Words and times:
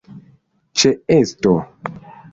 ĉeesto 0.83 1.55